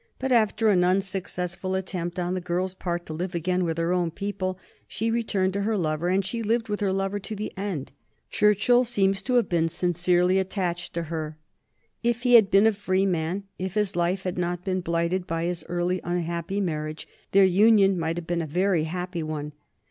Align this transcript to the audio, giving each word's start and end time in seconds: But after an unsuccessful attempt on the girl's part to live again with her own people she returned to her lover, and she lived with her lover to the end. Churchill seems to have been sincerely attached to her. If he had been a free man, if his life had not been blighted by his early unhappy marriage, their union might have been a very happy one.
But 0.17 0.31
after 0.31 0.69
an 0.69 0.83
unsuccessful 0.83 1.75
attempt 1.75 2.17
on 2.17 2.33
the 2.33 2.41
girl's 2.41 2.73
part 2.73 3.05
to 3.05 3.13
live 3.13 3.35
again 3.35 3.63
with 3.63 3.77
her 3.77 3.93
own 3.93 4.09
people 4.09 4.57
she 4.87 5.11
returned 5.11 5.53
to 5.53 5.61
her 5.61 5.77
lover, 5.77 6.07
and 6.07 6.25
she 6.25 6.41
lived 6.41 6.69
with 6.69 6.79
her 6.79 6.91
lover 6.91 7.19
to 7.19 7.35
the 7.35 7.53
end. 7.55 7.91
Churchill 8.31 8.83
seems 8.83 9.21
to 9.21 9.35
have 9.35 9.47
been 9.47 9.69
sincerely 9.69 10.39
attached 10.39 10.95
to 10.95 11.03
her. 11.03 11.37
If 12.01 12.23
he 12.23 12.33
had 12.33 12.49
been 12.49 12.65
a 12.65 12.73
free 12.73 13.05
man, 13.05 13.43
if 13.59 13.75
his 13.75 13.95
life 13.95 14.23
had 14.23 14.39
not 14.39 14.65
been 14.65 14.81
blighted 14.81 15.27
by 15.27 15.43
his 15.43 15.63
early 15.69 16.01
unhappy 16.03 16.59
marriage, 16.59 17.07
their 17.31 17.45
union 17.45 17.99
might 17.99 18.17
have 18.17 18.25
been 18.25 18.41
a 18.41 18.47
very 18.47 18.85
happy 18.85 19.21
one. 19.21 19.51